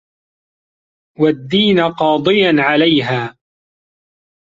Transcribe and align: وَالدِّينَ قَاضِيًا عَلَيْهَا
وَالدِّينَ 1.19 1.79
قَاضِيًا 1.81 2.51
عَلَيْهَا 2.59 3.37